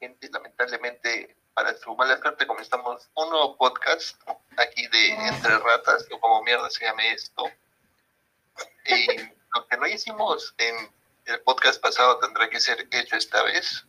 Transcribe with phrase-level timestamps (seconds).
[0.00, 4.20] gente, lamentablemente, para su mala suerte, comenzamos un nuevo podcast
[4.56, 7.44] aquí de Entre Ratas, o como mierda se llame esto.
[8.86, 9.06] Y
[9.54, 10.90] lo que no hicimos en
[11.24, 13.84] el podcast pasado tendrá que ser hecho esta vez,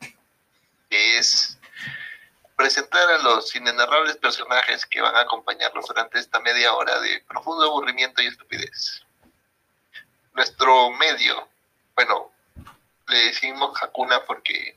[0.90, 1.58] que es
[2.56, 7.66] presentar a los inenarrables personajes que van a acompañarnos durante esta media hora de profundo
[7.66, 9.04] aburrimiento y estupidez.
[10.34, 11.48] Nuestro medio,
[11.96, 12.32] bueno,
[13.08, 14.77] le decimos Hakuna porque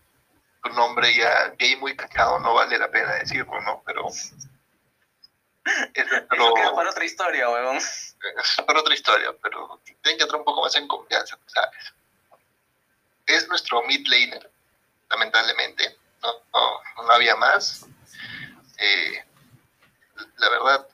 [0.62, 3.82] su nombre ya gay muy cachado no vale la pena decirlo, ¿no?
[3.84, 4.32] Pero es
[6.10, 6.56] nuestro...
[6.56, 7.76] Eso para otra historia, weón.
[7.76, 8.16] Es
[8.66, 11.92] para otra historia, pero tienen que entrar un poco más en confianza, ¿sabes?
[13.26, 14.50] Es nuestro mid laner,
[15.08, 17.86] lamentablemente no, no, había más.
[18.78, 19.24] Eh,
[20.36, 20.88] la verdad,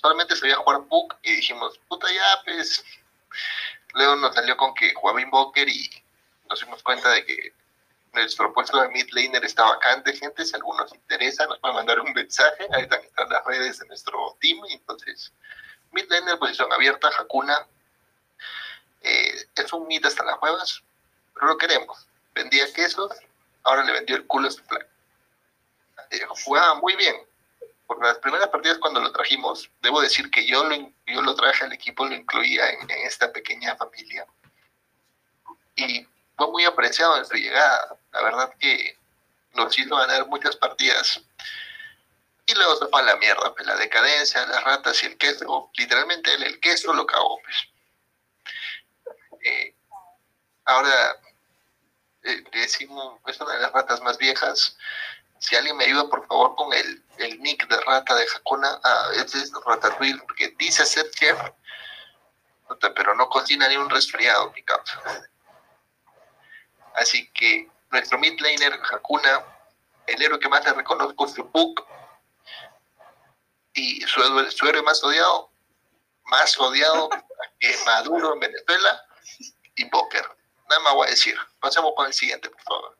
[0.00, 2.84] solamente se veía jugar Puck y dijimos, puta ya, pues.
[3.92, 5.90] Luego nos salió con que jugaba Invoker y
[6.48, 7.52] nos dimos cuenta de que
[8.12, 10.44] nuestro puesto de mid laner está vacante, gente.
[10.44, 12.66] Si alguno nos interesa, nos puede mandar un mensaje.
[12.72, 14.58] Ahí están las redes de nuestro team.
[14.70, 15.32] Entonces,
[15.92, 17.66] mid laner, posición abierta, Hakuna.
[19.02, 20.82] Eh, es un mid hasta las huevas,
[21.34, 22.06] pero lo queremos.
[22.34, 23.12] Vendía quesos,
[23.62, 24.86] ahora le vendió el culo a su flag.
[26.10, 27.16] Eh, jugaba muy bien.
[27.86, 31.64] Por las primeras partidas cuando lo trajimos, debo decir que yo lo, yo lo traje
[31.64, 34.26] al equipo, lo incluía en, esta pequeña familia.
[35.74, 37.96] Y fue muy apreciado en llegada.
[38.12, 38.98] La verdad que
[39.54, 41.20] nos hizo ganar muchas partidas.
[42.46, 45.70] Y luego se fue a la mierda, pues la decadencia, las ratas y el queso.
[45.76, 47.40] Literalmente el, el queso lo cagó.
[47.42, 47.56] Pues.
[49.42, 49.74] Eh,
[50.64, 51.16] ahora
[52.22, 54.76] eh, decimos, es una de las ratas más viejas.
[55.38, 59.10] Si alguien me ayuda, por favor, con el, el nick de rata de Hakuna, ah,
[59.16, 61.38] este es Ratatouille, porque dice ser chef,
[62.94, 65.00] pero no cocina ni un resfriado, mi causa.
[66.94, 69.44] Así que nuestro mid laner, Hakuna,
[70.06, 71.86] el héroe que más le reconozco es su Puck,
[73.74, 74.20] y su,
[74.50, 75.50] su héroe más odiado,
[76.24, 77.08] más odiado
[77.58, 79.04] que Maduro en Venezuela,
[79.76, 80.24] y Poker.
[80.68, 81.36] Nada más voy a decir.
[81.60, 82.96] Pasemos con el siguiente, por favor.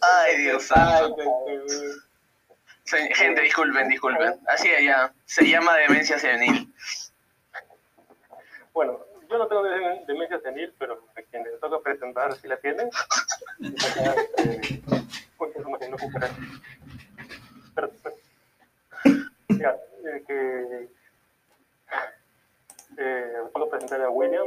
[0.00, 1.22] Ay, Dios santo.
[2.88, 4.40] Gente, disculpen, disculpen.
[4.48, 5.12] Así ya.
[5.26, 6.72] Se llama demencia senil.
[8.72, 9.62] Bueno, yo no tengo
[10.06, 12.88] demencia senil, pero a quien le toca presentar si la tiene.
[17.74, 17.92] Pero,
[20.04, 20.88] eh, que
[22.96, 24.46] eh, puedo presentar a William,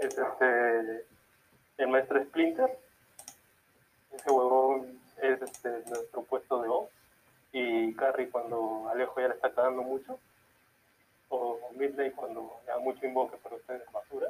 [0.00, 1.04] es este,
[1.76, 2.78] el maestro Splinter.
[4.12, 6.88] Ese huevón es este, nuestro puesto de O.
[7.52, 10.18] Y Carrie cuando Alejo ya le está cagando mucho.
[11.28, 14.28] O Midday cuando da mucho invoque, pero ustedes basura.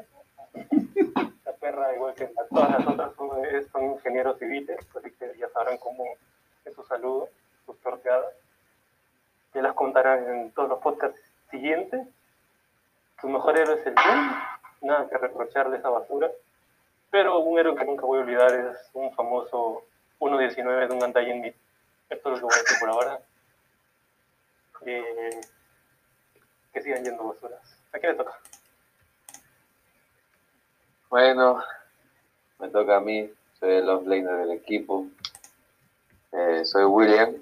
[1.44, 3.14] La perra, igual que todas las otras,
[3.72, 6.04] son, ingenieros civiles, así que ya sabrán cómo
[6.64, 7.28] es su saludo,
[7.66, 8.32] sus torteadas
[9.52, 12.06] que las contarán en todos los podcasts siguientes.
[13.20, 14.30] Su mejor héroe es el bien,
[14.80, 16.30] nada que reprocharle esa basura.
[17.10, 19.84] Pero un héroe que nunca voy a olvidar es un famoso
[20.18, 21.42] 1.19 de un Andayen
[22.12, 23.20] Esto es lo que voy a decir por ahora.
[24.84, 25.40] Eh,
[26.72, 27.60] que sigan yendo basuras.
[27.92, 28.38] ¿A quién le toca?
[31.08, 31.64] Bueno,
[32.58, 33.32] me toca a mí.
[33.58, 35.06] Soy el offlaner del equipo.
[36.32, 37.34] Eh, soy William.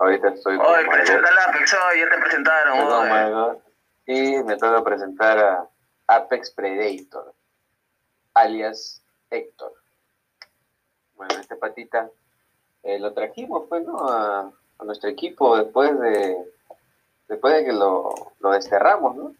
[0.00, 3.62] Ahorita estoy con Oye, presenta la Apex, ya te presentaron.
[4.06, 5.68] y me toca presentar a
[6.06, 7.34] Apex Predator,
[8.34, 9.74] alias Héctor.
[11.14, 12.08] Bueno, este patita
[12.88, 14.08] eh, lo trajimos, pues, ¿no?
[14.08, 14.52] A,
[14.84, 16.36] nuestro equipo después de
[17.28, 19.34] después de que lo, lo desterramos, ¿no?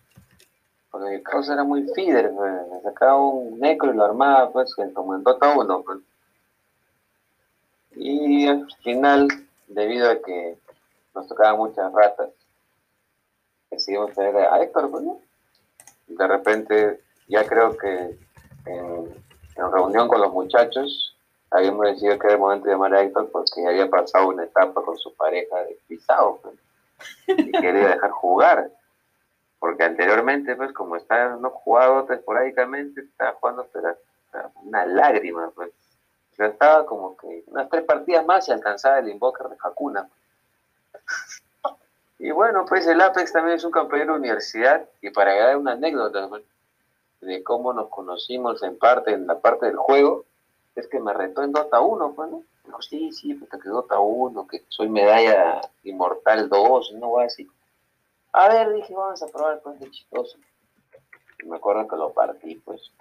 [0.90, 2.52] Porque el caos era muy feeder, pues.
[2.70, 5.98] Me sacaba un necro y lo armaba, pues, en Dota 1, pues.
[7.96, 9.28] Y al final
[9.68, 10.58] debido a que
[11.14, 12.30] nos tocaban muchas ratas,
[13.70, 15.04] decidimos tener a Héctor, pues,
[16.06, 18.18] De repente, ya creo que
[18.66, 21.16] en, reunión con los muchachos,
[21.50, 24.82] habíamos decidido que era el momento de llamar a Héctor porque había pasado una etapa
[24.82, 26.56] con su pareja de pisado pues,
[27.26, 28.70] y quería dejar jugar.
[29.58, 33.96] Porque anteriormente, pues, como está no jugado esporádicamente, estaba jugando pero
[34.62, 35.72] una lágrima, pues
[36.38, 40.08] estaba como que unas tres partidas más y alcanzaba el invoker de Hakuna.
[42.20, 45.72] Y bueno, pues el Apex también es un compañero de universidad y para dar una
[45.72, 46.28] anécdota
[47.20, 50.24] de cómo nos conocimos en parte, en la parte del juego,
[50.78, 52.42] es que me retó en Dota 1, pues, ¿no?
[52.64, 57.48] Dijo, sí, sí, porque que Dota 1, que soy medalla inmortal 2, no va así.
[58.32, 60.38] A ver, dije, vamos a probar, pues, de chistoso.
[61.44, 62.92] Me acuerdo que lo partí, pues.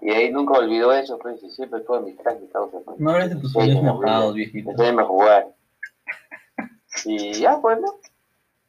[0.00, 2.78] Y ahí nunca olvidó eso, pues, y siempre todo mi traje causa.
[2.84, 2.98] Pues.
[3.00, 4.70] No hables de tus sueños mojados, viejito.
[4.70, 5.48] Enséñame a jugar.
[7.06, 7.98] Y ya, pues, ¿no?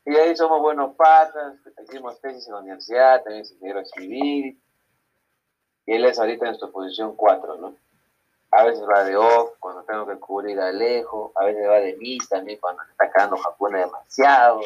[0.06, 4.62] Y ahí somos buenos patas, hicimos tesis en la universidad, también es ingeniero civil.
[5.86, 7.76] Y él es ahorita en nuestra posición 4, ¿no?
[8.52, 11.96] A veces va de off cuando tengo que cubrir a Alejo, a veces va de
[11.98, 14.62] mí también cuando está quedando Japuna demasiado.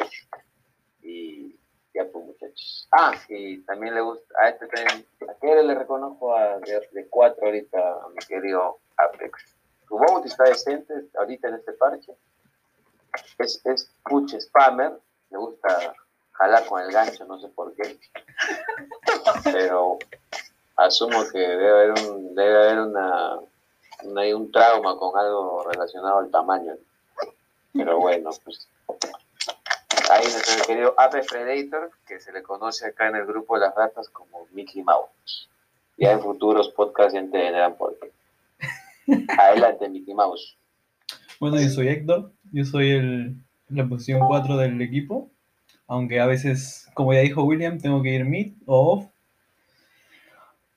[1.02, 1.58] Y
[1.92, 2.88] ya pues muchachos.
[2.92, 7.08] Ah, y también le gusta, a este también, a qué le reconozco a, de, de
[7.08, 9.56] 4 ahorita a mi querido Apex.
[9.88, 12.12] Su bounty está decente ahorita en este parche.
[13.38, 14.92] Es, es puch spammer,
[15.30, 15.94] le gusta
[16.32, 17.98] jalar con el gancho, no sé por qué.
[19.44, 19.98] Pero
[20.84, 23.38] asumo que debe haber un, debe haber una,
[24.04, 26.74] una- hay un trauma con algo relacionado al tamaño.
[27.72, 28.68] Pero bueno, pues
[30.10, 33.74] ahí nuestro querido Ape Predator, que se le conoce acá en el grupo de las
[33.74, 35.48] ratas como Mickey Mouse.
[35.96, 38.10] Ya en futuros podcasts ya entenderán por qué.
[39.38, 40.56] Adelante, Mickey Mouse.
[41.38, 43.34] Bueno, yo soy Héctor, yo soy el,
[43.68, 45.30] la posición 4 del equipo,
[45.86, 49.06] aunque a veces, como ya dijo William, tengo que ir mid o off,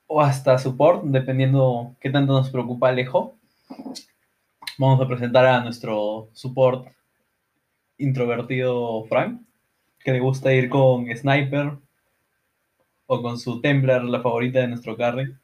[0.06, 3.34] o hasta support, dependiendo qué tanto nos preocupa Alejo.
[4.78, 6.88] Vamos a presentar a nuestro support
[7.98, 9.40] introvertido Frank,
[10.00, 11.72] que le gusta ir con Sniper
[13.06, 15.34] o con su Templar, la favorita de nuestro carry.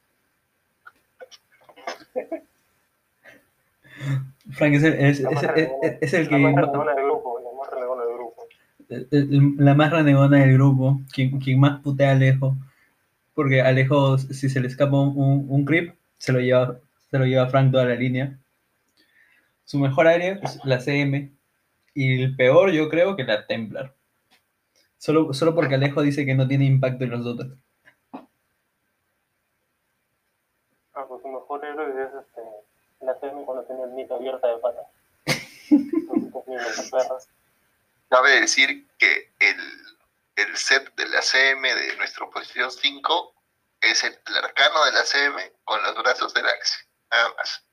[4.53, 7.51] Frank es el, es- es- es- es el que La más renegona del grupo, la
[7.59, 8.43] más renegona del grupo.
[8.89, 12.57] el- el- la más renegona del grupo, quien, quien más putea Alejo,
[13.40, 16.78] porque Alejo, si se le escapa un, un, un creep, se lo lleva,
[17.10, 18.38] se lo lleva Frank toda la línea.
[19.64, 21.32] Su mejor área es la CM,
[21.94, 23.94] y el peor yo creo que la Templar.
[24.98, 27.48] Solo, solo porque Alejo dice que no tiene impacto en los otros.
[30.92, 32.42] Ah, pues su mejor héroe es este,
[33.06, 34.56] la CM cuando tenía el nick abierta de
[36.90, 37.26] perras.
[38.10, 39.56] Cabe decir que el,
[40.42, 43.34] el set de la CM de nuestra posición 5
[43.81, 46.88] es el, el arcano de la CM con los brazos del Axe.
[47.10, 47.64] Nada más.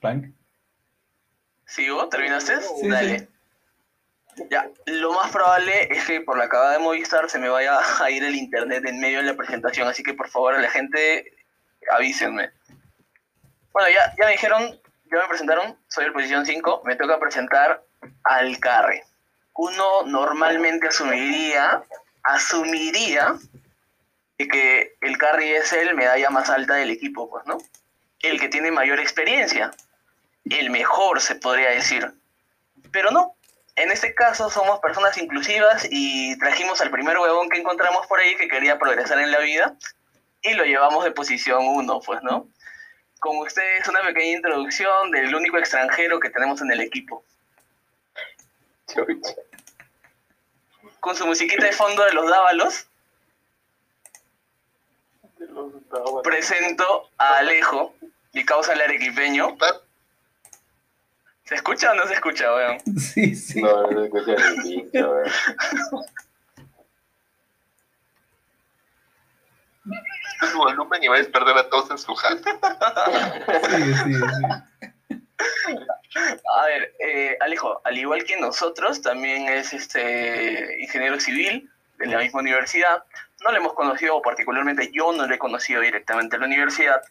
[0.00, 0.34] Frank.
[1.66, 2.08] ¿Sigo?
[2.08, 2.60] ¿Terminaste?
[2.62, 3.28] Sí, Dale.
[4.48, 8.10] Ya, lo más probable es que por la acabada de Movistar se me vaya a
[8.10, 11.36] ir el internet en medio de la presentación, así que por favor a la gente
[11.90, 12.50] avísenme.
[13.72, 14.80] Bueno, ya, ya me dijeron,
[15.10, 17.82] ya me presentaron, soy el posición 5, me toca presentar
[18.24, 19.04] al carre.
[19.54, 21.82] Uno normalmente asumiría,
[22.22, 23.34] asumiría
[24.38, 27.58] que el carry es el medalla más alta del equipo, pues, ¿no?
[28.20, 29.70] El que tiene mayor experiencia,
[30.44, 32.12] el mejor se podría decir.
[32.92, 33.34] Pero no,
[33.76, 38.36] en este caso somos personas inclusivas y trajimos al primer huevón que encontramos por ahí
[38.36, 39.74] que quería progresar en la vida
[40.42, 42.48] y lo llevamos de posición 1, pues, ¿no?
[43.20, 47.22] Con ustedes una pequeña introducción del único extranjero que tenemos en el equipo.
[51.00, 52.86] Con su musiquita de fondo de los dávalos,
[55.38, 56.22] De los dábalos.
[56.24, 57.94] presento a Alejo,
[58.32, 59.56] mi causa el arequipeño.
[61.44, 62.78] ¿Se escucha o no se escucha, weón?
[62.98, 63.60] Sí, sí.
[63.60, 65.14] No, no escuché ni pincho,
[70.40, 72.50] Su volumen y va a despertar a todos en su jato.
[76.56, 82.18] A ver, eh, Alejo, al igual que nosotros, también es este ingeniero civil de la
[82.18, 83.04] misma universidad.
[83.44, 87.02] No lo hemos conocido, o particularmente yo no lo he conocido directamente en la universidad,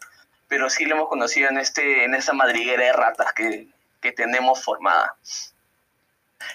[0.48, 3.68] pero sí lo hemos conocido en, este, en esa madriguera de ratas que,
[4.00, 5.16] que tenemos formada.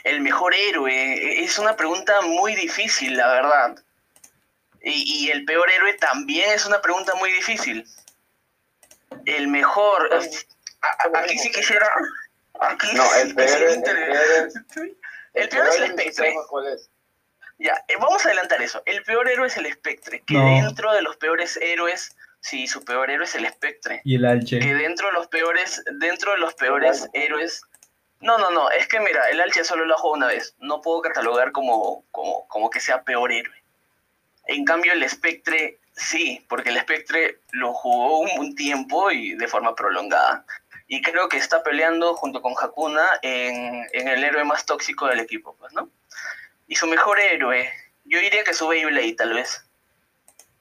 [0.04, 3.76] El mejor héroe eh, es una pregunta muy difícil, la verdad.
[4.88, 7.86] Y, y el peor héroe también es una pregunta muy difícil.
[9.26, 10.10] El mejor...
[11.16, 11.90] Aquí sí quisiera...
[12.60, 13.72] Aquí No, sí el peor quisiera.
[13.74, 14.56] El peor es.
[15.34, 16.78] el peor es el peor espectre.
[17.58, 18.82] Ya, eh, vamos a adelantar eso.
[18.86, 20.24] El peor héroe es el espectre.
[20.26, 20.46] Que No.
[20.66, 24.02] dentro de los peores héroes, sí, su peor héroe es el espectre.
[24.06, 24.60] Y el Alche.
[24.60, 27.64] Que dentro de los peores, dentro de los peores héroes.
[28.22, 28.70] No, no, no.
[28.72, 30.56] Es que mira, el Alche solo lo ha jugado una vez.
[30.60, 33.62] No puedo catalogar como, como, como que sea peor héroe.
[34.48, 39.76] En cambio, el espectre sí, porque el espectre lo jugó un, tiempo y de forma
[39.76, 40.46] prolongada.
[40.88, 45.20] Y creo que está peleando junto con Hakuna en, en el héroe más tóxico del
[45.20, 45.90] equipo, pues, ¿no?
[46.68, 47.72] Y su mejor héroe,
[48.06, 49.64] yo diría que su Beyblade, tal vez.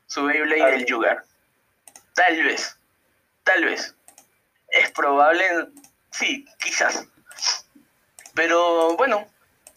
[0.07, 0.87] Su Beyblade del.
[0.87, 1.25] Yugar.
[2.15, 2.79] Tal vez.
[3.43, 3.95] Tal vez.
[4.69, 5.45] Es probable,
[6.11, 7.07] sí, quizás.
[8.35, 9.27] Pero bueno,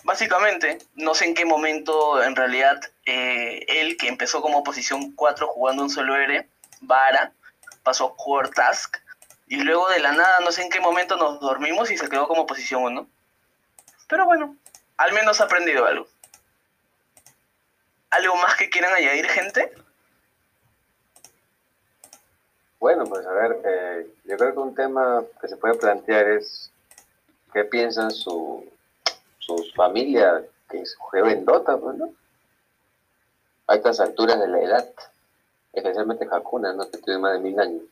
[0.07, 5.47] básicamente, no sé en qué momento en realidad eh, él, que empezó como posición 4
[5.47, 6.47] jugando un solo R,
[6.79, 7.33] Vara,
[7.83, 8.95] pasó a jugar Task,
[9.47, 12.25] y luego de la nada, no sé en qué momento nos dormimos y se quedó
[12.25, 13.07] como posición 1.
[14.07, 14.55] Pero bueno,
[14.95, 16.07] al menos ha aprendido algo.
[18.09, 19.73] ¿Algo más que quieran añadir, gente?
[22.79, 26.71] Bueno, pues a ver, eh, yo creo que un tema que se puede plantear es
[27.51, 28.63] qué piensan su,
[29.47, 32.13] sus familias que juegan Dota, pues, ¿no?
[33.67, 34.89] A estas alturas de la edad,
[35.73, 36.89] especialmente Hakuna, ¿no?
[36.91, 37.83] Que tiene más de mil años.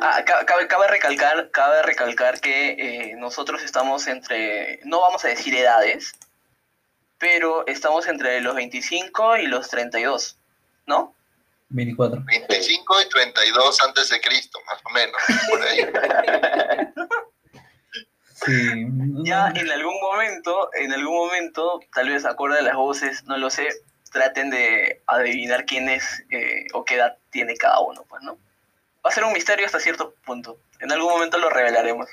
[0.00, 5.54] Ah, cabe, cabe, recalcar, cabe recalcar que eh, nosotros estamos entre, no vamos a decir
[5.54, 6.14] edades,
[7.18, 10.36] pero estamos entre los 25 y los 32,
[10.86, 11.14] ¿no?
[11.68, 12.22] 24.
[12.24, 16.96] 25 y 32 antes de Cristo, más o menos, por ahí.
[18.44, 18.86] Sí.
[19.24, 23.50] Ya en algún momento, en algún momento, tal vez acorde a las voces, no lo
[23.50, 23.68] sé,
[24.10, 28.38] traten de adivinar quién es eh, o qué edad tiene cada uno, pues, ¿no?
[29.04, 30.58] Va a ser un misterio hasta cierto punto.
[30.80, 32.08] En algún momento lo revelaremos.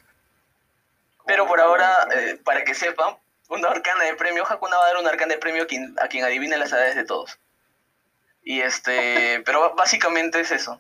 [1.26, 3.18] Pero por ahora, eh, para que sepan,
[3.50, 6.08] una arcana de premio, Hakuna va a dar una arcana de premio a quien, a
[6.08, 7.40] quien adivine las edades de todos.
[8.44, 10.80] Y este, pero básicamente es eso.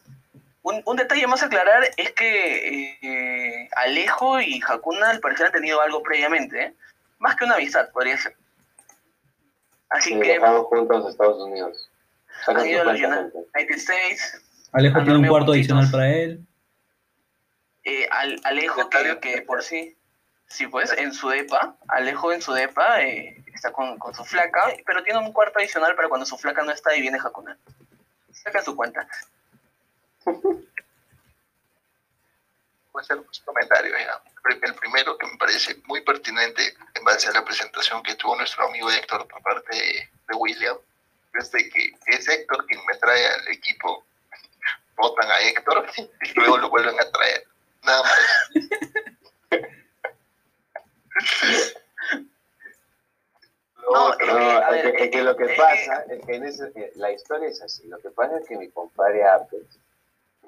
[0.67, 5.53] Un, un detalle más a aclarar es que eh, Alejo y Hakuna al parecer han
[5.53, 6.73] tenido algo previamente, ¿eh?
[7.19, 8.35] más que una amistad, podría ser.
[9.87, 11.89] Así Sí, que juntos a Estados Unidos.
[12.45, 13.75] Sacan han ido a los United.
[13.77, 14.41] States.
[14.73, 15.55] Alejo tiene un cuarto puntitos.
[15.55, 16.45] adicional para él.
[17.85, 19.97] Eh, al, Alejo que, que por sí,
[20.47, 24.65] sí pues, en su depa, Alejo en su depa eh, está con, con su flaca,
[24.85, 27.57] pero tiene un cuarto adicional para cuando su flaca no está y viene Hakuna.
[28.33, 29.07] Saca su cuenta.
[30.27, 30.61] Voy
[32.95, 34.21] a hacer un comentario ya.
[34.61, 38.65] El primero que me parece muy pertinente en base a la presentación que tuvo nuestro
[38.67, 40.77] amigo Héctor por parte de, de William,
[41.33, 44.05] es de que es Héctor quien me trae al equipo.
[44.95, 45.85] Votan a Héctor
[46.23, 47.43] y luego lo vuelven a traer.
[47.83, 48.19] Nada más.
[53.89, 55.45] No, Lo es otro- que, No, a es ver, que, es que eh, lo que
[55.45, 57.87] eh, pasa es que en ese, eh, la historia es así.
[57.87, 59.77] Lo que pasa es que mi compadre Apex,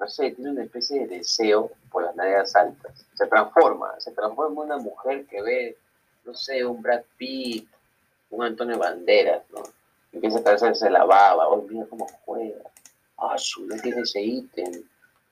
[0.00, 3.04] no sé, tiene una especie de deseo por las naderas altas.
[3.14, 5.76] Se transforma, se transforma en una mujer que ve,
[6.24, 7.68] no sé, un Brad Pitt,
[8.30, 9.62] un Antonio Banderas, ¿no?
[10.12, 12.62] Empieza a hacerse la baba, oh, mira cómo juega.
[13.18, 14.82] Ah, su, no tiene ese ítem.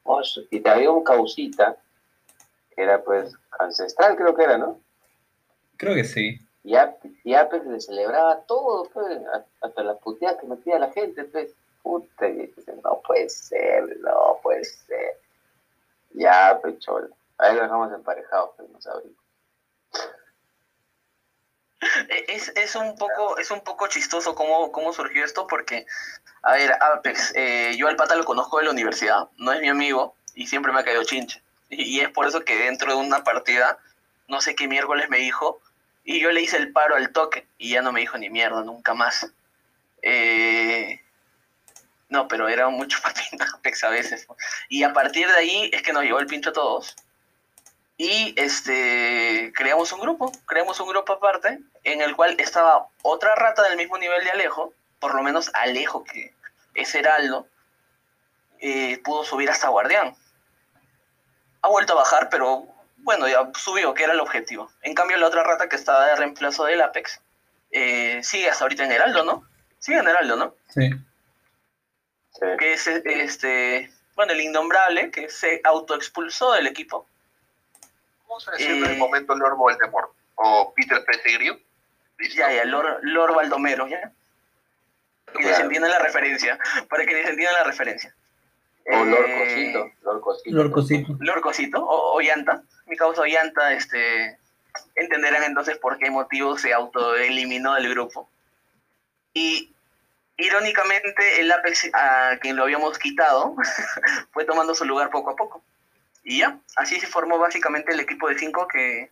[0.04, 1.76] Ah, su- y te había un causita,
[2.76, 4.78] que era pues ancestral, creo que era, ¿no?
[5.78, 6.38] Creo que sí.
[6.62, 6.74] Y
[7.34, 9.18] Apex, le celebraba todo, pues,
[9.62, 14.38] hasta las puteadas que metía la gente, pues, puta, y dice, no puede ser, no
[14.42, 15.18] puede ser.
[16.10, 17.08] Ya, pues, cholo.
[17.38, 19.12] Ahí lo dejamos emparejados, pues, no sabemos.
[22.08, 25.86] Eh, Es, es un poco, es un poco chistoso cómo, cómo surgió esto, porque,
[26.42, 29.68] a ver, Apex, eh, yo al pata lo conozco de la universidad, no es mi
[29.68, 31.42] amigo y siempre me ha caído chinche.
[31.68, 33.78] Y, y es por eso que dentro de una partida,
[34.26, 35.60] no sé qué miércoles me dijo,
[36.04, 38.62] y yo le hice el paro al toque, y ya no me dijo ni mierda,
[38.64, 39.30] nunca más.
[40.02, 40.57] Eh,
[42.08, 44.26] no, pero era mucho patín Apex a veces.
[44.68, 46.96] Y a partir de ahí es que nos llegó el pincho a todos.
[47.96, 53.62] Y este creamos un grupo, creamos un grupo aparte, en el cual estaba otra rata
[53.64, 56.32] del mismo nivel de Alejo, por lo menos Alejo, que
[56.74, 57.48] es Heraldo,
[58.60, 60.14] eh, pudo subir hasta Guardián.
[61.62, 64.70] Ha vuelto a bajar, pero bueno, ya subió, que era el objetivo.
[64.82, 67.20] En cambio, la otra rata que estaba de reemplazo del Apex,
[67.72, 69.44] eh, sigue hasta ahorita en Heraldo, ¿no?
[69.80, 70.54] Sigue en Heraldo, ¿no?
[70.68, 70.90] Sí.
[72.58, 77.06] Que es este, bueno, el innombrable, que se autoexpulsó del equipo.
[78.28, 81.58] Vamos a decirlo en Eh, el momento Lord Voldemort o Peter Pettigrew.
[82.34, 84.12] Ya, ya, Lord, Lord Baldomero, ¿ya?
[85.26, 85.64] Para que se Claro.
[85.64, 86.58] entienda la referencia.
[86.88, 88.14] Para que se entienda la referencia.
[88.90, 90.56] O Lord Eh, Cosito, Lord Cosito.
[90.56, 91.16] Lord Cosito.
[91.20, 92.62] Lord Cosito, o, o Llanta.
[92.86, 94.38] Mi causa Llanta, este,
[94.96, 98.28] entenderán entonces por qué motivo se autoeliminó del grupo.
[99.34, 99.72] Y
[100.38, 103.54] irónicamente, el Apex a quien lo habíamos quitado
[104.32, 105.62] fue tomando su lugar poco a poco.
[106.24, 109.10] Y ya, así se formó básicamente el equipo de cinco que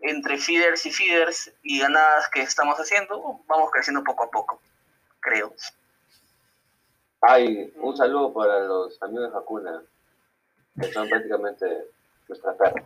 [0.00, 4.60] entre feeders y feeders y ganadas que estamos haciendo, vamos creciendo poco a poco,
[5.20, 5.54] creo.
[7.22, 9.82] Ay, un saludo para los amigos de Hakuna,
[10.80, 11.88] que son prácticamente
[12.28, 12.82] nuestra perra.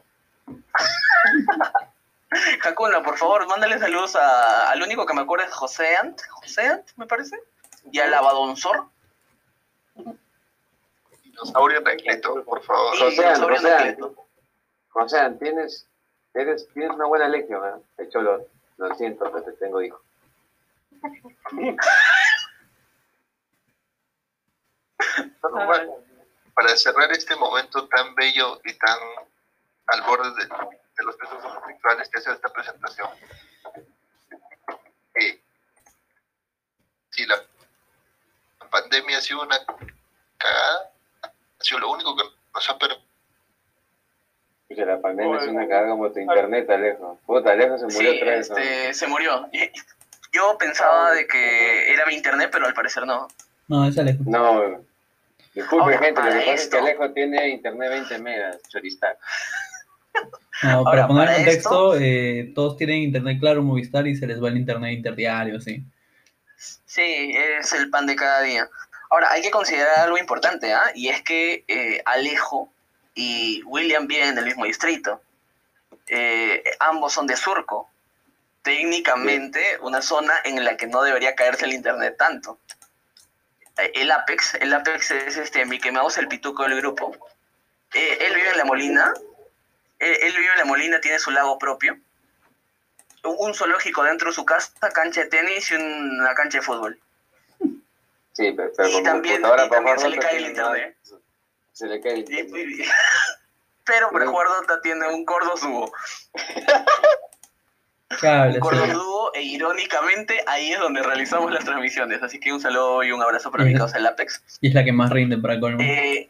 [2.65, 6.67] Hakuna, por favor, mándale saludos a- al único que me acuerdo es José Ant, José
[6.69, 7.37] Ant, me parece,
[7.93, 8.89] y al Abadonsor.
[11.23, 12.95] Dinosaurio Anacleto, por favor.
[13.25, 14.15] Anacleto.
[14.95, 15.87] O sea, tienes,
[16.35, 17.83] eres, tienes una buena legión, ¿eh?
[17.97, 18.47] De hecho, lo,
[18.79, 20.03] lo siento, pero te tengo hijo.
[25.41, 25.97] Bueno,
[26.55, 28.99] para cerrar este momento tan bello y tan
[29.87, 33.09] al borde de, de los pesos homosexuales que hace esta presentación,
[35.15, 35.41] eh,
[37.11, 37.43] si la
[39.19, 39.59] pandemia ha sido una
[40.39, 40.91] cagada,
[41.23, 42.23] ha sido lo único que
[42.55, 42.79] nos ha
[44.69, 47.19] que la pandemia es una cagada como tu internet, Alejo.
[47.27, 48.51] Puta, Alejo se murió Sí, otra vez.
[48.51, 48.59] ¿no?
[48.59, 49.49] este, se murió.
[50.33, 53.29] Yo pensaba de que era mi internet, pero al parecer no.
[53.67, 54.23] No, es Alejo.
[54.27, 54.85] No,
[55.55, 59.19] disculpe, Ahora, gente, lo que pasa es que Alejo tiene internet 20 megas, choristac.
[60.63, 64.27] No, Ahora, para poner para en contexto, eh, todos tienen internet claro, Movistar y se
[64.27, 65.83] les va el internet interdiario, sí.
[66.59, 68.69] Sí, es el pan de cada día.
[69.11, 70.93] Ahora, hay que considerar algo importante, ¿ah?
[70.95, 72.71] Y es que eh, Alejo
[73.15, 75.23] y William viven en el mismo distrito.
[76.07, 77.91] Eh, ambos son de Surco.
[78.63, 82.59] Técnicamente, una zona en la que no debería caerse el internet tanto.
[83.79, 87.17] Eh, El Apex, el Apex es este Mickey Mouse, el pituco del grupo.
[87.95, 89.15] Él vive en La Molina.
[89.99, 91.97] Él vive en La Molina, tiene su lago propio.
[93.25, 97.01] Un zoológico dentro de su casa, cancha de tenis y una cancha de fútbol.
[98.39, 100.97] Sí, pero, pero Y con también- computadora para también se le cae el internet.
[101.73, 102.47] Se le cae el internet.
[102.55, 102.85] y-
[103.85, 105.91] pero para jugar Dota tiene un Cordo Dúo.
[108.23, 108.93] Un.
[108.93, 112.23] Dúo, e irónicamente ahí es donde realizamos las transmisiones.
[112.23, 114.41] Así que un saludo y un abrazo para mi causa el Apex.
[114.61, 115.81] Y es la que más rinde para colmo.
[115.83, 116.29] Eh,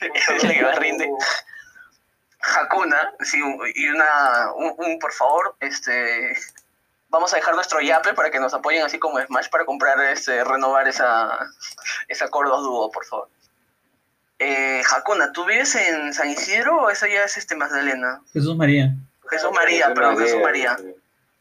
[0.00, 1.08] es la que más rinde.
[2.40, 3.38] Hakuna, sí,
[3.74, 6.36] y una, un, un, por favor, este,
[7.08, 10.42] vamos a dejar nuestro yape para que nos apoyen así como Smash para comprar, este,
[10.44, 11.38] renovar esa,
[12.08, 13.28] esa Cordos Dúo, por favor.
[14.38, 18.20] Eh, Hakuna, ¿tú vives en San Isidro o eso ya es este Magdalena?
[18.32, 18.94] Jesús María.
[19.30, 20.76] Jesús María, perdón, Jesús María.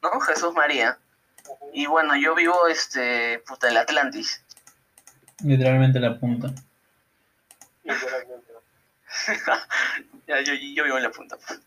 [0.01, 0.19] ¿no?
[0.21, 0.97] Jesús María.
[1.73, 4.41] Y bueno, yo vivo, este, puta, en el Atlantis.
[5.43, 6.53] Literalmente la punta.
[7.83, 8.53] Literalmente.
[10.27, 11.37] Ya, yo, yo vivo en la punta.
[11.37, 11.64] Oye,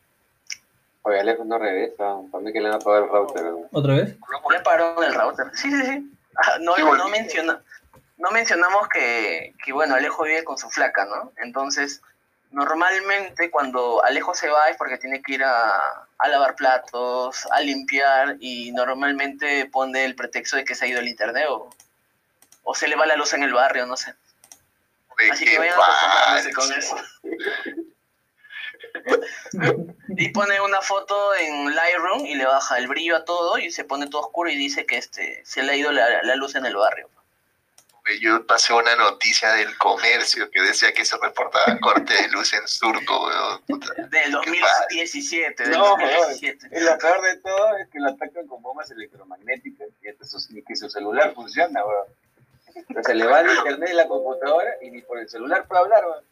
[1.16, 2.16] Alejo no regresa.
[2.30, 3.42] Para mí que le van a pagar el router.
[3.44, 3.68] ¿no?
[3.72, 4.16] ¿Otra vez?
[4.52, 5.46] Ya paró el router.
[5.54, 6.12] Sí, sí, sí.
[6.36, 7.62] Ah, no, Sí, no, menciona,
[8.16, 11.32] no mencionamos que, que, bueno, Alejo vive con su flaca, ¿no?
[11.38, 12.00] Entonces,
[12.50, 17.60] normalmente cuando Alejo se va es porque tiene que ir a, a lavar platos, a
[17.60, 21.70] limpiar y normalmente pone el pretexto de que se ha ido el internet o,
[22.62, 24.14] o se le va la luz en el barrio, no sé.
[25.32, 26.96] Así que vayan acostumbrándose con eso.
[30.16, 33.84] Y pone una foto en Lightroom y le baja el brillo a todo y se
[33.84, 36.66] pone todo oscuro y dice que este se le ha ido la, la luz en
[36.66, 37.08] el barrio.
[38.20, 42.66] Yo pasé una noticia del comercio que decía que se reportaba corte de luz en
[42.66, 43.30] Surco.
[43.66, 46.68] Del 2017, del No, 2017.
[46.72, 50.38] Y lo peor de todo es que lo atacan con bombas electromagnéticas y hasta su,
[50.52, 52.06] ni que su celular funciona, weón.
[52.88, 55.82] Pero se le va el internet y la computadora y ni por el celular puede
[55.82, 56.24] hablar, weón.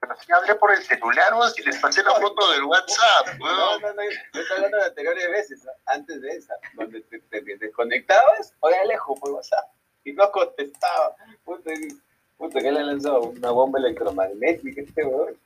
[0.00, 3.44] Pero si hablé por el celular, weón, si les pasé la foto del WhatsApp, No,
[3.44, 3.82] weón.
[3.82, 7.56] no, no, yo estoy hablando de anteriores veces, antes de esa, donde te, te- te
[7.56, 9.70] desconectabas, oye Alejo por WhatsApp,
[10.04, 11.16] y no contestaba.
[11.44, 11.98] Puta, y-
[12.36, 15.38] puta, que le lanzó una bomba electromagnética este weón.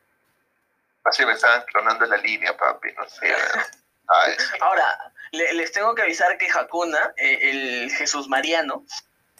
[1.04, 3.32] Así me estaban clonando la línea, papi, no sé.
[4.60, 8.84] Ahora, le- les tengo que avisar que Hakuna, eh, el Jesús Mariano,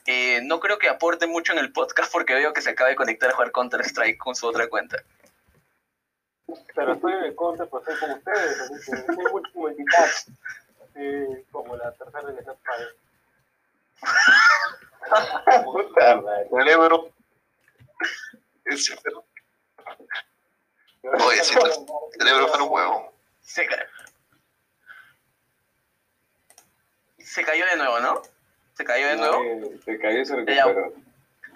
[0.07, 2.97] eh, no creo que aporte mucho en el podcast porque veo que se acaba de
[2.97, 5.03] conectar a jugar Counter-Strike con su otra cuenta.
[6.75, 10.29] Pero estoy en el contra, pues soy como ustedes, así que soy multi- multitask,
[10.83, 12.97] así como la tercera de la Fire.
[15.65, 16.49] Puta madre.
[16.51, 17.13] cerebro.
[18.65, 19.25] Ese cerebro.
[21.25, 21.61] Oye, si el
[22.19, 23.13] cerebro fuera un huevo.
[23.43, 23.87] Se, ca-
[27.19, 28.23] se cayó de nuevo, ¿no?
[28.81, 29.43] Se cayó de nuevo.
[29.45, 30.65] Eh, Se cayó y se Ya.
[30.65, 30.95] recuperó.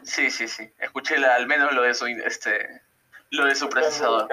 [0.03, 0.71] Sí, sí, sí.
[0.79, 2.83] Escuché la- al menos lo de su este
[3.31, 4.29] lo de su procesador.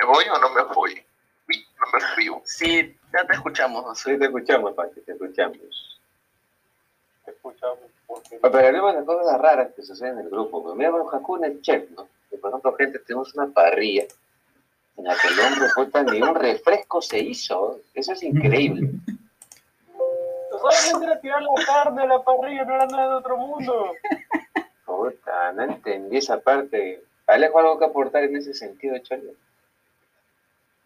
[0.00, 1.04] ¿Me voy o no me voy?
[1.48, 2.40] Uy, no me fui.
[2.46, 3.98] Sí, ya te escuchamos.
[3.98, 6.00] Sí, te escuchamos, Pachi, te escuchamos.
[7.26, 7.78] Te escuchamos.
[8.06, 10.62] porque- Pero hablemos de cosas raras que suceden en el grupo.
[10.62, 12.08] Pues mira, Hakuna es chef, ¿no?
[12.30, 14.04] Y por ejemplo, gente, tenemos una parrilla
[14.96, 17.82] en la que el hombre puta ni un refresco se hizo.
[17.92, 18.88] Eso es increíble.
[20.60, 23.92] Solamente era tirar la carne a la parrilla, no era nada de otro mundo.
[24.84, 27.02] Puta, no entendí esa parte.
[27.26, 29.32] Alejo, algo que aportar en ese sentido, Cholo.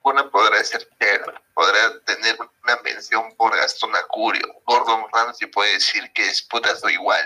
[0.05, 4.43] Una podrá ser chef, podrá tener una mención por Gastón Acurio.
[4.67, 7.25] Gordon Ramsay puede decir que es puta, soy igual.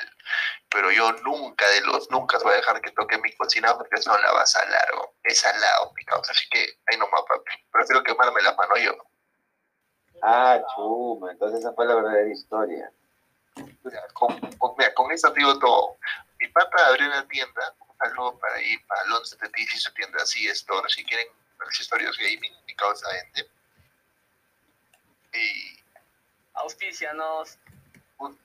[0.70, 4.16] pero yo nunca de los nunca voy a dejar que toque mi cocina porque eso
[4.18, 5.14] la vas a largo.
[5.22, 6.32] Es al lado, mi causa.
[6.32, 7.50] Así que ahí nomás, papi.
[7.72, 8.92] Prefiero quemarme la mano yo.
[10.22, 12.90] Ah, chuma, entonces esa fue la verdadera historia.
[14.12, 15.96] Con, con, mira, con eso te digo todo.
[16.38, 20.22] Mi pata abrió una tienda, un saludo para ir para Londres de y su tienda
[20.22, 20.88] así, Store.
[20.90, 23.50] Si quieren ver historias gaming, mi causa vende.
[25.32, 25.78] Y
[26.54, 27.58] Auspicianos.
[28.18, 28.38] un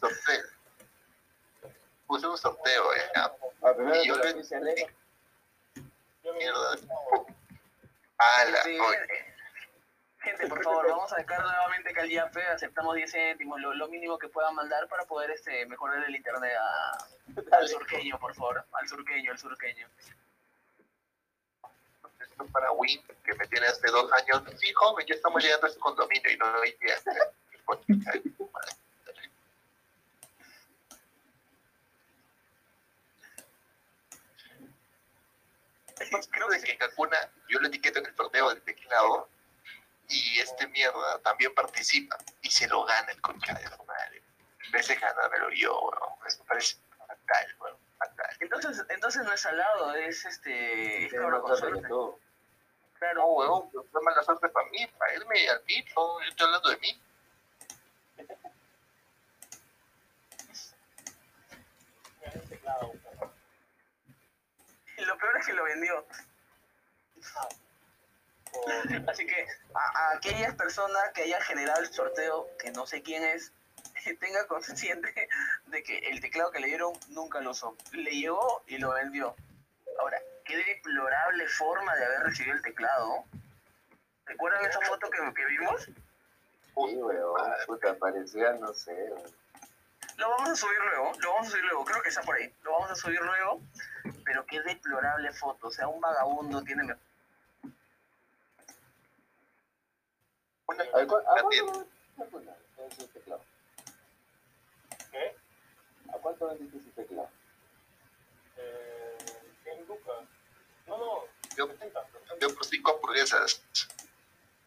[0.00, 0.44] sorteo.
[2.06, 3.10] Puse un sorteo, eh.
[3.14, 3.32] ya.
[3.74, 4.94] Primero Y yo le-
[6.36, 6.76] Mierda.
[8.18, 9.33] Ala, Sí, oye.
[10.24, 14.28] Gente, por favor, vamos a dejar nuevamente Caliape, aceptamos 10 céntimos, lo, lo mínimo que
[14.28, 16.98] puedan mandar para poder este, mejorar el internet a-
[17.58, 19.86] al surqueño, por favor, al surqueño, al surqueño.
[22.20, 24.42] esto para Win, que me tiene hace dos años.
[24.58, 26.96] Sí, joven, ya estamos llegando a ese condominio y no lo veía.
[36.30, 37.16] Creo que en Kakuna
[37.48, 39.28] yo lo etiqueto en el torneo del teclado
[40.14, 44.22] y este mierda también participa y se lo gana el concha de su madre.
[44.64, 46.12] En vez de ganármelo yo, weón.
[46.26, 47.76] Eso me parece fatal, weón.
[47.98, 48.36] Fatal.
[48.40, 51.12] Entonces, entonces no es salado, es este, es
[51.88, 52.18] tú.
[52.98, 56.20] Claro, No, weón, pero fue mala suerte para mí, para irme al piso.
[56.20, 57.02] Yo estoy hablando de mí.
[64.96, 66.06] me lo peor es que lo vendió.
[69.08, 73.24] Así que a, a aquellas personas que hayan generado el sorteo, que no sé quién
[73.24, 73.52] es,
[74.20, 75.28] tenga consciente
[75.66, 77.76] de que el teclado que le dieron nunca lo usó.
[77.92, 79.34] Le llegó y lo vendió.
[80.00, 83.24] Ahora, qué deplorable forma de haber recibido el teclado.
[84.26, 85.84] ¿Recuerdan esa foto que, que vimos?
[85.84, 87.40] Sí, weón.
[87.66, 89.32] Puta, parecía, no sé, weón.
[90.16, 92.52] Lo vamos a subir luego, lo vamos a subir luego, creo que está por ahí.
[92.62, 93.60] Lo vamos a subir luego,
[94.24, 95.66] pero qué deplorable foto.
[95.68, 96.84] O sea, un vagabundo tiene...
[96.84, 96.96] me-
[100.66, 101.72] Una A ver, ¿cu- ¿a la tienda.
[102.16, 103.42] cuánto vendiste ese teclado?
[105.10, 105.36] ¿Qué?
[106.12, 107.30] ¿A cuánto vendiste teclado?
[108.56, 109.18] Eh,
[109.64, 110.24] 100 lucas.
[110.86, 111.24] No, no,
[111.56, 112.00] Yo, 60.
[112.00, 113.62] Lo cambié, yo por cinco hamburguesas.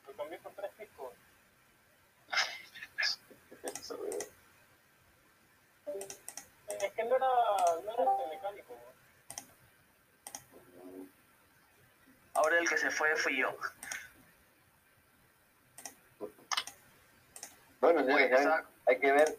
[0.07, 1.13] lo cambié por 3 discos.
[3.63, 4.17] Eso, weón.
[6.69, 7.27] Es que no era,
[7.83, 8.73] no era este mecánico.
[10.75, 11.07] ¿no?
[12.35, 13.57] Ahora el que se fue fui yo.
[17.79, 19.37] Bueno, señores, o sea- hay que ver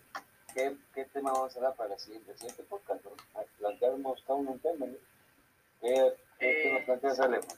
[0.55, 3.05] qué, qué tema vamos a dar para el siguiente, el siguiente podcast.
[3.05, 3.11] ¿no?
[3.59, 4.87] Plantearnos cada uno un tema.
[4.87, 4.95] ¿no?
[5.81, 7.49] ¿Qué, qué, qué nos Eh, planteas, Alejo?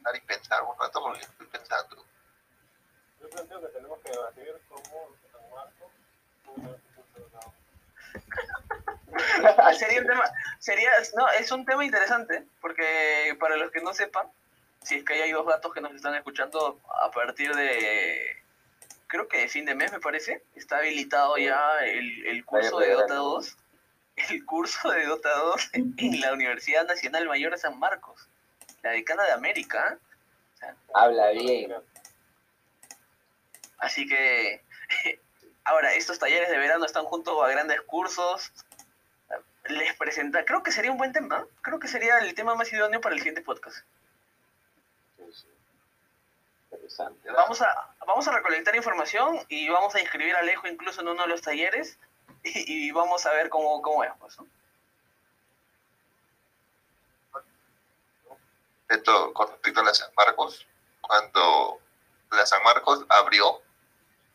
[0.00, 2.04] Dar y pensar un rato porque estoy pensando.
[3.20, 5.92] Yo planteo que tenemos que debatir cómo San Marcos
[9.78, 10.24] sería un tema,
[10.58, 14.28] sería, no, es un tema interesante, porque para los que no sepan,
[14.84, 18.42] si es que hay dos gatos que nos están escuchando a partir de,
[19.06, 22.92] creo que de fin de mes me parece, está habilitado ya el, el curso de
[22.92, 23.56] Dota 2,
[24.30, 28.28] el curso de Dota 2 en la Universidad Nacional Mayor de San Marcos,
[28.82, 29.98] la decana de América, ¿eh?
[30.94, 31.74] Habla bien.
[33.78, 34.62] Así que
[35.64, 38.52] ahora estos talleres de verano están junto a grandes cursos.
[39.66, 41.46] Les presenta, creo que sería un buen tema.
[41.62, 43.84] Creo que sería el tema más idóneo para el siguiente podcast.
[46.74, 47.30] Interesante.
[47.30, 51.22] Vamos a, vamos a recolectar información y vamos a inscribir a Alejo incluso en uno
[51.22, 51.98] de los talleres
[52.42, 54.10] y, y vamos a ver cómo, cómo es.
[54.18, 54.46] Pues, ¿no?
[58.88, 60.66] Esto con respecto a la San Marcos,
[61.00, 61.80] cuando
[62.30, 63.60] la San Marcos abrió,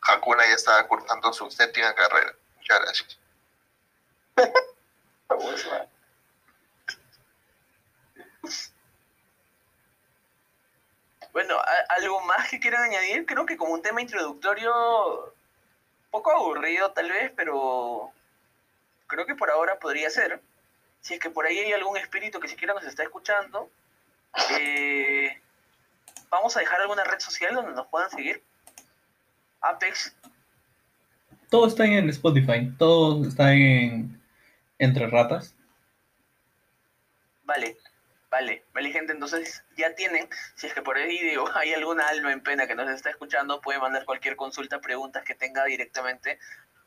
[0.02, 2.34] Hakuna ya estaba cursando su séptima carrera.
[2.56, 3.18] Muchas gracias.
[11.32, 13.24] Bueno, ¿a- ¿algo más que quieran añadir?
[13.26, 15.34] Creo que como un tema introductorio,
[16.10, 18.10] poco aburrido tal vez, pero
[19.06, 20.40] creo que por ahora podría ser.
[21.00, 23.70] Si es que por ahí hay algún espíritu que siquiera nos está escuchando,
[24.58, 25.40] eh,
[26.30, 28.42] vamos a dejar alguna red social donde nos puedan seguir.
[29.60, 30.14] Apex,
[31.50, 34.20] Todo está en Spotify, todo está en
[34.78, 35.54] Entre Ratas.
[37.44, 37.76] vale,
[38.30, 42.32] vale, vale gente, entonces ya tienen, si es que por ahí digo, hay alguna alma
[42.32, 46.38] en pena que nos está escuchando, puede mandar cualquier consulta, preguntas que tenga directamente,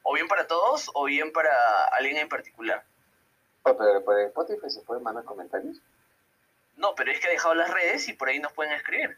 [0.04, 2.84] o bien para todos, o bien para alguien en particular.
[3.64, 5.78] Oh, pero por Spotify se pueden mandar comentarios.
[6.76, 9.18] No, pero es que ha dejado las redes y por ahí nos pueden escribir.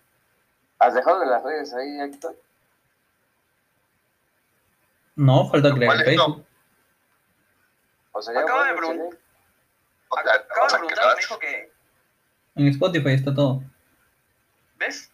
[0.79, 2.35] ¿Has dejado las redes ahí, Héctor?
[5.15, 6.17] No, falta crear ¿Cuál el es?
[6.17, 6.25] No.
[6.25, 6.45] Facebook.
[8.11, 11.71] O sea, ya Acaba de Acabo o de preguntar, me dijo que,
[12.55, 13.61] En Spotify está todo.
[14.77, 15.11] ¿ves?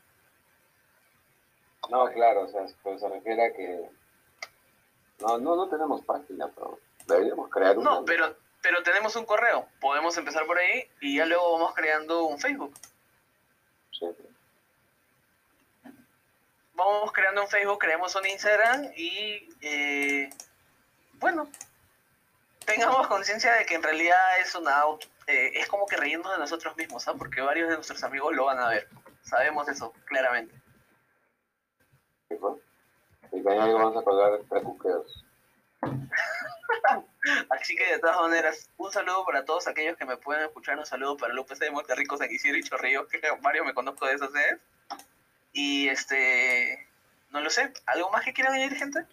[1.89, 3.89] No, claro, o sea, pero se refiere a que...
[5.19, 7.89] No, no, no tenemos página, pero deberíamos crear una.
[7.91, 9.67] No, pero, pero tenemos un correo.
[9.79, 12.73] Podemos empezar por ahí y ya luego vamos creando un Facebook.
[13.91, 14.07] Sí.
[16.73, 20.29] Vamos creando un Facebook, creamos un Instagram y, eh,
[21.19, 21.47] bueno,
[22.65, 26.39] tengamos conciencia de que en realidad es una auto- eh, es como que reírnos de
[26.39, 27.19] nosotros mismos, ¿sabes?
[27.19, 28.87] Porque varios de nuestros amigos lo van a ver.
[29.21, 30.53] Sabemos eso, claramente.
[32.29, 32.51] ¿Qué fue?
[33.31, 35.25] Y mañana vamos a colgar tracuqueos.
[37.49, 40.85] Así que de todas maneras, un saludo para todos aquellos que me pueden escuchar, un
[40.85, 44.31] saludo para López de Monterrico, San Isidro y Chorrillos, que varios me conozco de esas
[44.31, 44.59] sedes.
[45.53, 46.87] Y este,
[47.31, 49.05] no lo sé, ¿algo más que quieran añadir, gente?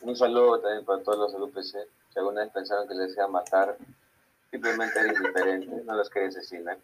[0.00, 1.88] Un saludo también para todos los del UPC.
[2.12, 3.76] Si alguna vez pensaron que les iba a matar,
[4.50, 6.78] simplemente era indiferente, no los quería asesinar.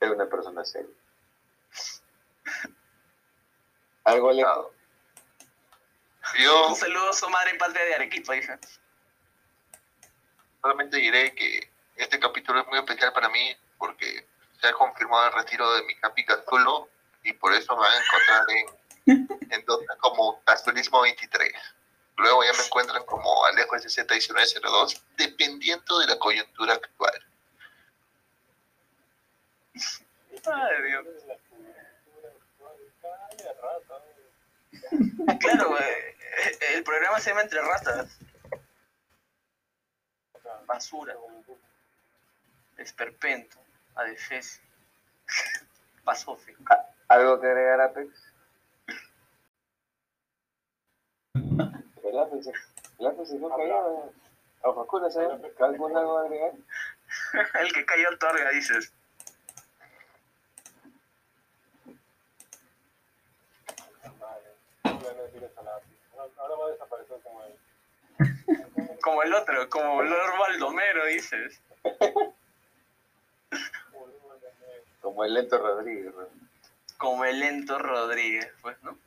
[0.00, 0.90] Era una persona seria.
[4.04, 4.68] Algo lejos.
[6.38, 8.58] Yo Un saludo a su madre en patria de Arequipa, dije.
[10.60, 14.26] solamente diré que este capítulo es muy especial para mí porque
[14.60, 16.88] se ha confirmado el retiro de mi Capi Cazulo
[17.22, 19.64] y por eso me van a encontrar en, en
[20.00, 21.52] como Cazulismo 23.
[22.18, 27.24] Luego ya me encuentran como Alejo S6902, dependiendo de la coyuntura actual.
[30.46, 31.06] Ay, Dios.
[33.04, 34.04] Ay, rata.
[35.38, 36.16] Claro, eh,
[36.74, 38.18] el programa se llama Entre Ratas.
[40.66, 41.14] Basura,
[42.78, 43.58] esperpento,
[43.94, 44.62] adefesio,
[46.04, 46.56] pasofe.
[47.08, 48.27] ¿Algo que agregar, Apex?
[52.08, 52.18] El
[53.06, 54.12] Apex se fue callado.
[54.62, 55.40] Ojo, oscuro, ¿sabes?
[55.60, 56.52] ¿Algún algo a agregar?
[57.60, 58.92] El que cayó otorga, dices.
[64.20, 64.46] Vale.
[64.84, 65.96] Ya no decir esa lápiz.
[66.38, 67.54] Ahora va a desaparecer como él.
[69.00, 71.60] Como el otro, como Lord Baldomero, dices.
[75.00, 76.26] Como el lento Rodríguez, ¿no?
[76.98, 78.98] Como el lento Rodríguez, pues, ¿no?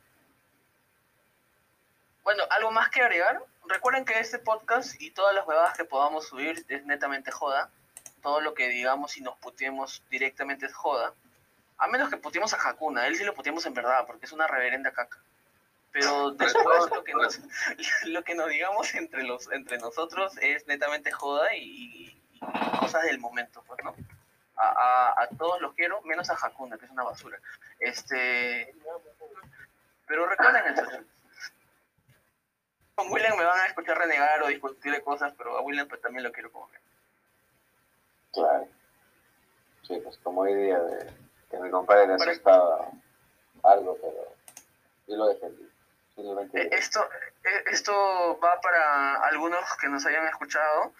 [2.24, 3.42] Bueno, ¿algo más que agregar?
[3.66, 7.68] Recuerden que este podcast y todas las huevadas que podamos subir es netamente joda.
[8.22, 11.14] Todo lo que digamos y nos puteemos directamente es joda.
[11.78, 14.46] A menos que puteemos a Hakuna, él sí lo puteemos en verdad, porque es una
[14.46, 15.18] reverenda caca.
[15.90, 17.40] Pero después lo que nos,
[18.04, 22.40] lo que nos digamos entre los entre nosotros es netamente joda y, y
[22.78, 23.96] cosas del momento, pues, ¿no?
[24.56, 27.40] A, a, a todos los quiero, menos a Hakuna, que es una basura.
[27.80, 28.72] Este,
[30.06, 31.04] pero recuerden eso.
[33.02, 36.00] Con William me van a escuchar renegar o discutir de cosas, pero a William pues,
[36.00, 36.70] también lo quiero como.
[38.32, 38.68] Claro.
[39.82, 41.12] Sí, pues como hoy día de
[41.50, 42.90] que mi compadre asustaba
[43.64, 44.36] algo, pero
[45.08, 45.68] yo lo defendí.
[46.54, 47.02] Eh, Esto,
[47.42, 50.92] eh, esto va para algunos que nos hayan escuchado,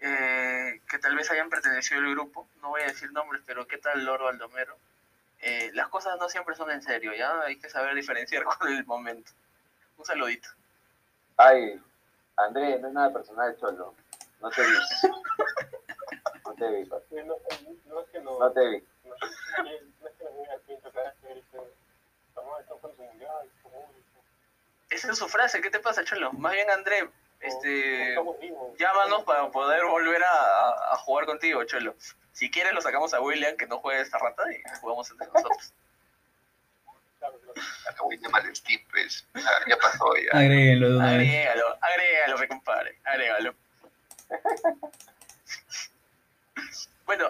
[0.00, 2.48] eh, que tal vez hayan pertenecido al grupo.
[2.62, 4.76] No voy a decir nombres, pero ¿qué tal Loro Baldomero?
[5.38, 7.42] Eh, las cosas no siempre son en serio, ¿ya?
[7.42, 9.30] Hay que saber diferenciar con el momento.
[9.96, 10.48] Un saludito.
[11.36, 11.80] Ay,
[12.36, 13.94] André, no es nada personal, Cholo.
[14.40, 14.76] No te vi.
[16.44, 17.14] No te vi, papi.
[17.24, 17.36] No,
[17.86, 18.38] no es que no.
[18.38, 18.84] No te vi.
[19.04, 21.58] No, no es que nos venga al pinto cada vez que grite,
[22.28, 23.90] Estamos estamos con su mundial, como
[24.90, 26.32] Esa es su frase, ¿qué te pasa, Cholo?
[26.32, 27.08] Más bien, André,
[27.40, 28.16] este,
[28.78, 31.94] llámanos para poder volver a, a- a jugar contigo, Cholo.
[32.32, 35.72] Si quieres, lo sacamos a William, que no juegue esta rata, y jugamos entre nosotros
[37.88, 38.42] acabo de llamar
[38.90, 39.24] pues.
[39.66, 40.38] Ya pasó ya.
[40.38, 41.00] Agrégalo.
[41.00, 42.98] Agrégalo, agrégalo, compadre.
[43.04, 43.54] Agrégalo.
[47.06, 47.22] bueno,